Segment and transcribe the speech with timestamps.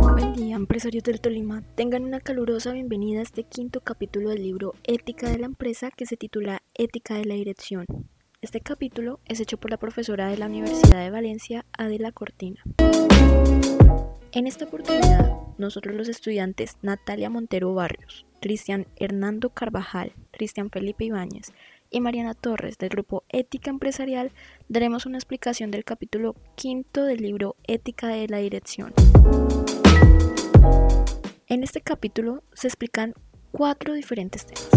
[0.00, 1.62] Buen día, empresarios del Tolima.
[1.74, 6.06] Tengan una calurosa bienvenida a este quinto capítulo del libro Ética de la empresa que
[6.06, 7.84] se titula Ética de la dirección.
[8.40, 12.62] Este capítulo es hecho por la profesora de la Universidad de Valencia, Adela Cortina.
[14.32, 21.52] En esta oportunidad, nosotros los estudiantes Natalia Montero Barrios, Cristian Hernando Carvajal, Cristian Felipe Ibáñez
[21.90, 24.32] y Mariana Torres del grupo Ética Empresarial
[24.68, 28.92] daremos una explicación del capítulo quinto del libro Ética de la Dirección.
[31.48, 33.14] En este capítulo se explican
[33.52, 34.68] cuatro diferentes temas.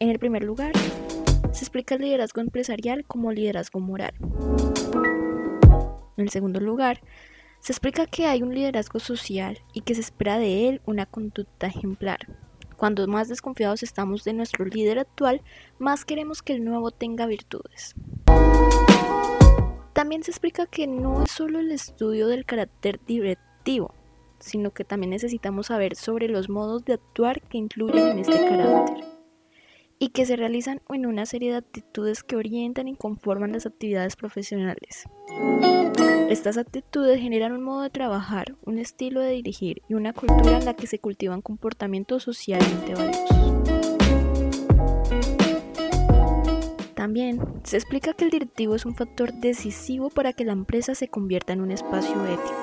[0.00, 0.72] En el primer lugar,
[1.52, 4.14] se explica el liderazgo empresarial como liderazgo moral.
[6.16, 7.00] En el segundo lugar,
[7.60, 11.66] se explica que hay un liderazgo social y que se espera de él una conducta
[11.66, 12.18] ejemplar.
[12.78, 15.42] Cuando más desconfiados estamos de nuestro líder actual,
[15.80, 17.96] más queremos que el nuevo tenga virtudes.
[19.92, 23.92] También se explica que no es solo el estudio del carácter directivo,
[24.38, 29.04] sino que también necesitamos saber sobre los modos de actuar que incluyen en este carácter
[29.98, 34.14] y que se realizan en una serie de actitudes que orientan y conforman las actividades
[34.14, 35.08] profesionales.
[36.28, 40.66] Estas actitudes generan un modo de trabajar, un estilo de dirigir y una cultura en
[40.66, 43.28] la que se cultivan comportamientos socialmente valiosos.
[46.94, 51.08] También se explica que el directivo es un factor decisivo para que la empresa se
[51.08, 52.54] convierta en un espacio ético.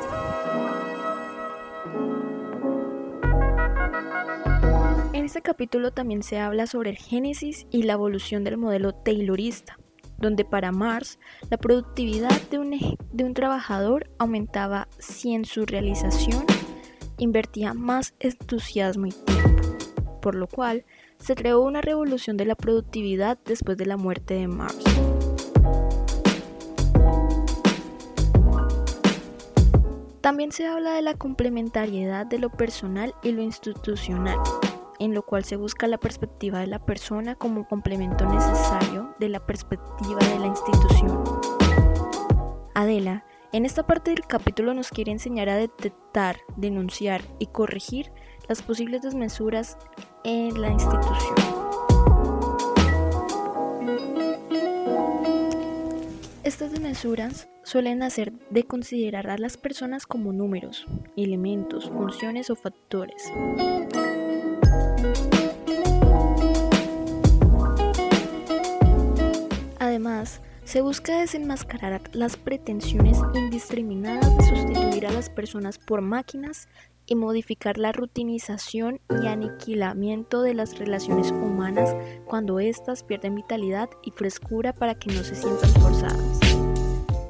[5.14, 9.80] En este capítulo también se habla sobre el génesis y la evolución del modelo taylorista,
[10.18, 16.46] donde para Marx la productividad de un, de un trabajador aumentaba si en su realización
[17.18, 19.64] invertía más entusiasmo y tiempo,
[20.22, 20.86] por lo cual
[21.18, 24.84] se creó una revolución de la productividad después de la muerte de Marx.
[30.22, 34.40] También se habla de la complementariedad de lo personal y lo institucional,
[35.00, 39.46] en lo cual se busca la perspectiva de la persona como complemento necesario de la
[39.46, 41.24] perspectiva de la institución.
[42.74, 48.12] Adela, en esta parte del capítulo nos quiere enseñar a detectar, denunciar y corregir
[48.50, 49.78] las posibles desmesuras
[50.24, 51.36] en la institución.
[56.44, 60.86] Estas desmesuras suelen hacer de considerar a las personas como números,
[61.18, 63.32] elementos, funciones o factores.
[70.76, 76.68] Se busca desenmascarar las pretensiones indiscriminadas de sustituir a las personas por máquinas
[77.06, 84.12] y modificar la rutinización y aniquilamiento de las relaciones humanas cuando éstas pierden vitalidad y
[84.12, 86.40] frescura para que no se sientan forzadas.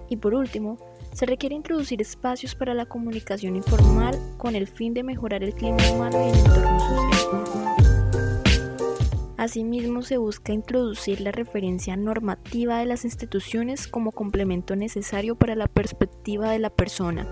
[0.10, 0.80] Y por último,
[1.14, 5.88] se requiere introducir espacios para la comunicación informal con el fin de mejorar el clima
[5.92, 7.85] humano y el entorno social.
[9.46, 15.68] Asimismo, se busca introducir la referencia normativa de las instituciones como complemento necesario para la
[15.68, 17.28] perspectiva de la persona,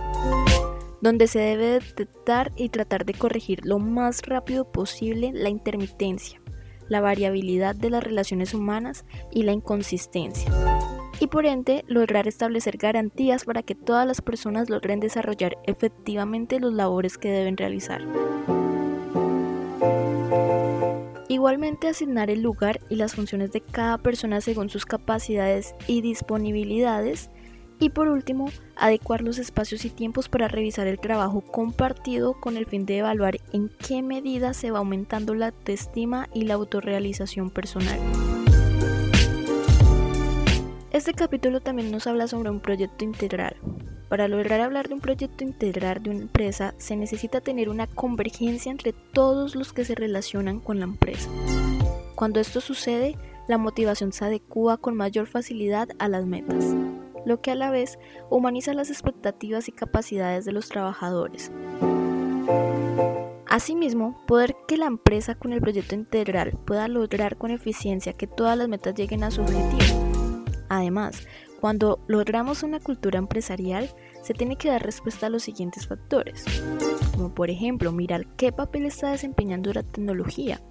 [1.01, 6.39] donde se debe detectar y tratar de corregir lo más rápido posible la intermitencia,
[6.87, 10.51] la variabilidad de las relaciones humanas y la inconsistencia,
[11.19, 16.73] y por ende lograr establecer garantías para que todas las personas logren desarrollar efectivamente los
[16.73, 18.03] labores que deben realizar.
[21.33, 27.31] Igualmente asignar el lugar y las funciones de cada persona según sus capacidades y disponibilidades.
[27.79, 32.67] Y por último, adecuar los espacios y tiempos para revisar el trabajo compartido con el
[32.67, 37.99] fin de evaluar en qué medida se va aumentando la autoestima y la autorrealización personal.
[40.91, 43.55] Este capítulo también nos habla sobre un proyecto integral,
[44.13, 48.71] para lograr hablar de un proyecto integral de una empresa se necesita tener una convergencia
[48.71, 51.31] entre todos los que se relacionan con la empresa.
[52.13, 56.75] Cuando esto sucede, la motivación se adecua con mayor facilidad a las metas,
[57.25, 57.97] lo que a la vez
[58.29, 61.51] humaniza las expectativas y capacidades de los trabajadores.
[63.47, 68.59] Asimismo, poder que la empresa con el proyecto integral pueda lograr con eficiencia que todas
[68.59, 70.03] las metas lleguen a su objetivo.
[70.69, 71.25] Además,
[71.63, 73.89] cuando logramos una cultura empresarial,
[74.23, 76.45] se tiene que dar respuesta a los siguientes factores,
[77.11, 80.61] como por ejemplo mirar qué papel está desempeñando la tecnología,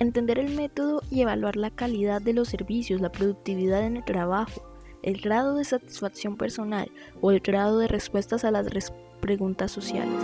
[0.00, 4.62] entender el método y evaluar la calidad de los servicios, la productividad en el trabajo,
[5.02, 6.90] el grado de satisfacción personal
[7.20, 8.66] o el grado de respuestas a las
[9.20, 10.22] preguntas sociales.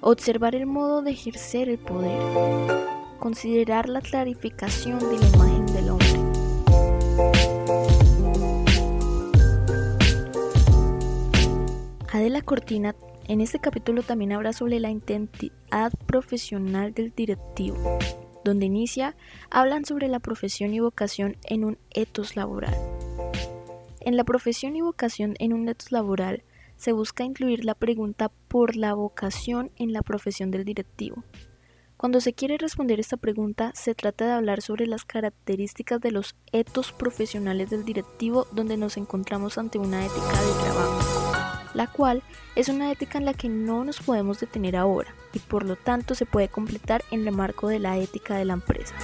[0.00, 2.22] Observar el modo de ejercer el poder.
[3.18, 7.59] Considerar la clarificación de la imagen del hombre
[12.42, 12.94] Cortina
[13.30, 17.76] en este capítulo también habla sobre la identidad profesional del directivo,
[18.44, 19.14] donde inicia,
[19.50, 22.74] hablan sobre la profesión y vocación en un etos laboral.
[24.00, 26.42] En la profesión y vocación en un etos laboral
[26.76, 31.22] se busca incluir la pregunta por la vocación en la profesión del directivo.
[32.00, 36.34] Cuando se quiere responder esta pregunta, se trata de hablar sobre las características de los
[36.50, 41.19] etos profesionales del directivo donde nos encontramos ante una ética de trabajo,
[41.74, 42.22] la cual
[42.56, 46.14] es una ética en la que no nos podemos detener ahora y por lo tanto
[46.14, 48.94] se puede completar en el marco de la ética de la empresa.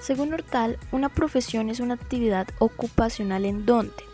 [0.00, 4.08] Según Hortal, una profesión es una actividad ocupacional en donde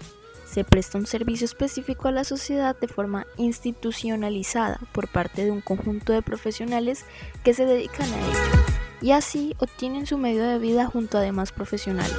[0.44, 5.60] se presta un servicio específico a la sociedad de forma institucionalizada por parte de un
[5.60, 7.04] conjunto de profesionales
[7.44, 8.64] que se dedican a ello
[9.00, 12.16] y así obtienen su medio de vida junto a demás profesionales.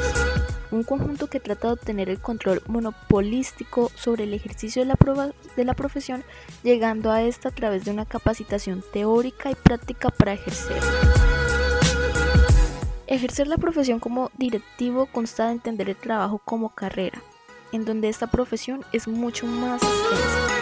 [0.72, 5.66] Un conjunto que trata de obtener el control monopolístico sobre el ejercicio de la, de
[5.66, 6.24] la profesión,
[6.64, 10.82] llegando a esta a través de una capacitación teórica y práctica para ejercer.
[13.08, 17.22] Ejercer la profesión como directivo consta de entender el trabajo como carrera,
[17.72, 20.56] en donde esta profesión es mucho más extensa.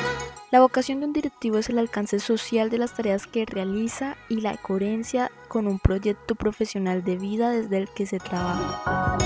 [0.53, 4.41] La vocación de un directivo es el alcance social de las tareas que realiza y
[4.41, 9.17] la coherencia con un proyecto profesional de vida desde el que se trabaja.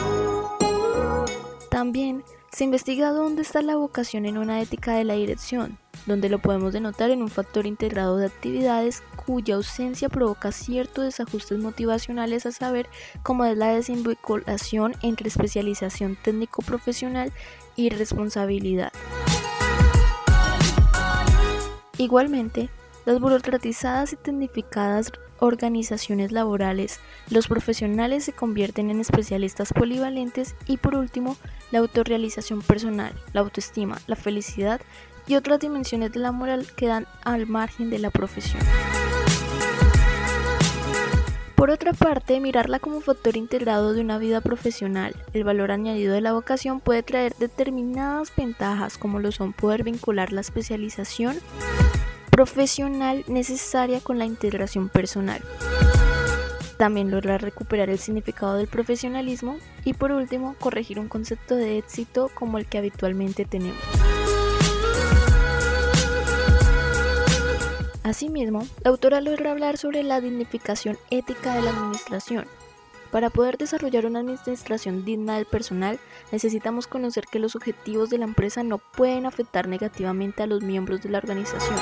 [1.87, 6.39] También se investiga dónde está la vocación en una ética de la dirección, donde lo
[6.39, 12.51] podemos denotar en un factor integrado de actividades cuya ausencia provoca ciertos desajustes motivacionales a
[12.51, 12.89] saber
[13.23, 17.31] cómo es la desvinculación entre especialización técnico-profesional
[17.77, 18.91] y responsabilidad.
[21.97, 22.69] Igualmente,
[23.07, 26.99] las burocratizadas y tecnificadas organizaciones laborales,
[27.29, 31.37] los profesionales se convierten en especialistas polivalentes y por último,
[31.71, 34.81] la autorrealización personal, la autoestima, la felicidad
[35.25, 38.61] y otras dimensiones de la moral quedan al margen de la profesión.
[41.55, 46.19] Por otra parte, mirarla como factor integrado de una vida profesional, el valor añadido de
[46.19, 51.37] la vocación puede traer determinadas ventajas como lo son poder vincular la especialización
[52.37, 55.41] profesional necesaria con la integración personal.
[56.77, 62.29] También lograr recuperar el significado del profesionalismo y por último corregir un concepto de éxito
[62.35, 63.81] como el que habitualmente tenemos.
[68.03, 72.45] Asimismo, la autora logra hablar sobre la dignificación ética de la administración.
[73.11, 75.99] Para poder desarrollar una administración digna del personal,
[76.31, 81.01] necesitamos conocer que los objetivos de la empresa no pueden afectar negativamente a los miembros
[81.01, 81.79] de la organización,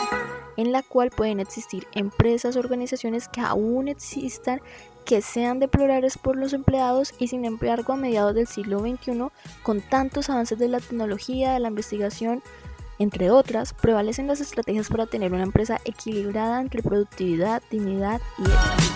[0.58, 4.62] en la cual pueden existir empresas organizaciones que aún existan
[5.06, 9.28] que sean deplorables por los empleados y sin embargo a mediados del siglo XXI,
[9.62, 12.42] con tantos avances de la tecnología, de la investigación,
[12.98, 18.96] entre otras, prevalecen las estrategias para tener una empresa equilibrada entre productividad, dignidad y ética.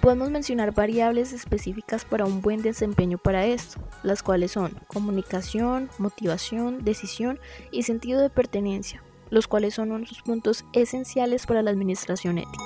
[0.00, 6.84] Podemos mencionar variables específicas para un buen desempeño para esto, las cuales son comunicación, motivación,
[6.84, 7.38] decisión
[7.70, 9.00] y sentido de pertenencia,
[9.32, 12.64] los cuales son unos puntos esenciales para la administración ética.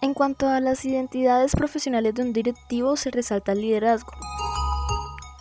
[0.00, 4.12] En cuanto a las identidades profesionales de un directivo, se resalta el liderazgo.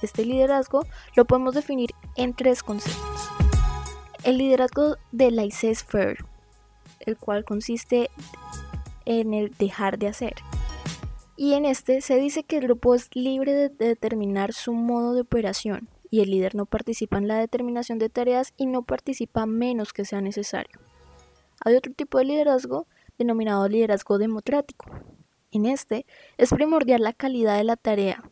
[0.01, 3.29] Este liderazgo lo podemos definir en tres conceptos.
[4.23, 6.25] El liderazgo de laissez-faire,
[7.01, 8.09] el cual consiste
[9.19, 10.35] en el dejar de hacer.
[11.35, 15.21] Y en este se dice que el grupo es libre de determinar su modo de
[15.21, 19.93] operación y el líder no participa en la determinación de tareas y no participa menos
[19.93, 20.79] que sea necesario.
[21.63, 22.85] Hay otro tipo de liderazgo
[23.17, 24.85] denominado liderazgo democrático.
[25.51, 26.05] En este
[26.37, 28.23] es primordial la calidad de la tarea.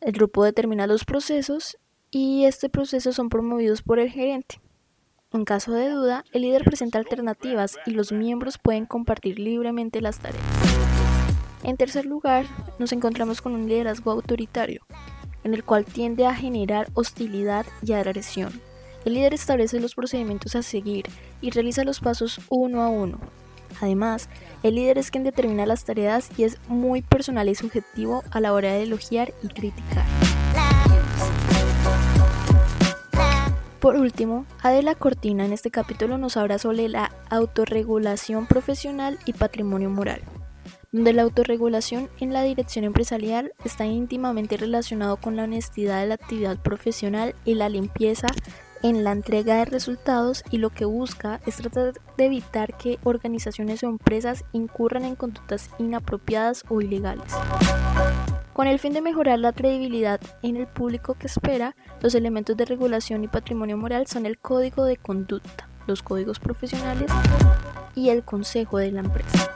[0.00, 1.78] El grupo determina los procesos
[2.10, 4.60] y este proceso son promovidos por el gerente.
[5.32, 10.18] En caso de duda, el líder presenta alternativas y los miembros pueden compartir libremente las
[10.18, 10.42] tareas.
[11.62, 12.46] En tercer lugar,
[12.80, 14.84] nos encontramos con un liderazgo autoritario,
[15.44, 18.60] en el cual tiende a generar hostilidad y agresión.
[19.04, 21.06] El líder establece los procedimientos a seguir
[21.40, 23.20] y realiza los pasos uno a uno.
[23.80, 24.28] Además,
[24.64, 28.52] el líder es quien determina las tareas y es muy personal y subjetivo a la
[28.52, 30.19] hora de elogiar y criticar.
[33.80, 39.88] Por último, Adela Cortina en este capítulo nos habla sobre la autorregulación profesional y patrimonio
[39.88, 40.20] moral.
[40.92, 46.14] donde la autorregulación en la dirección empresarial está íntimamente relacionado con la honestidad de la
[46.14, 48.26] actividad profesional y la limpieza
[48.82, 53.84] en la entrega de resultados y lo que busca es tratar de evitar que organizaciones
[53.84, 57.32] o empresas incurran en conductas inapropiadas o ilegales.
[58.52, 62.64] Con el fin de mejorar la credibilidad en el público que espera, los elementos de
[62.64, 67.10] regulación y patrimonio moral son el código de conducta, los códigos profesionales
[67.94, 69.50] y el consejo de la empresa.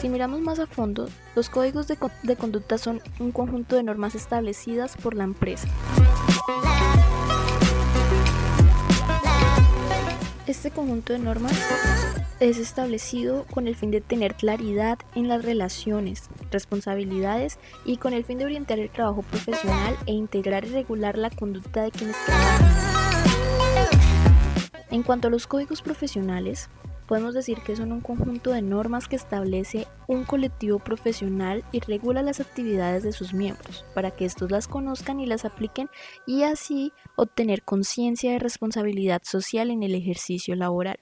[0.00, 4.96] Si miramos más a fondo, los códigos de, conducta son un conjunto de normas establecidas
[4.96, 5.68] por la empresa.
[10.50, 11.52] Este conjunto de normas
[12.40, 18.24] es establecido con el fin de tener claridad en las relaciones, responsabilidades y con el
[18.24, 22.66] fin de orientar el trabajo profesional e integrar y regular la conducta de quienes trabajan.
[24.90, 26.68] En cuanto a los códigos profesionales,
[27.10, 32.22] podemos decir que son un conjunto de normas que establece un colectivo profesional y regula
[32.22, 35.88] las actividades de sus miembros, para que estos las conozcan y las apliquen
[36.24, 41.00] y así obtener conciencia de responsabilidad social en el ejercicio laboral.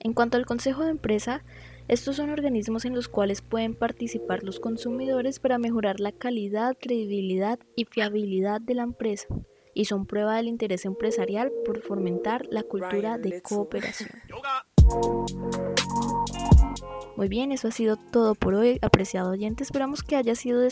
[0.00, 1.42] En cuanto al Consejo de Empresa,
[1.88, 7.58] estos son organismos en los cuales pueden participar los consumidores para mejorar la calidad, credibilidad
[7.74, 9.28] y fiabilidad de la empresa
[9.74, 14.10] y son prueba del interés empresarial por fomentar la cultura de cooperación.
[17.16, 19.62] Muy bien, eso ha sido todo por hoy, apreciado oyente.
[19.62, 20.70] Esperamos que haya sido de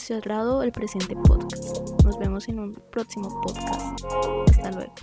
[0.62, 2.02] el presente podcast.
[2.02, 4.04] Nos vemos en un próximo podcast.
[4.48, 4.94] Hasta luego.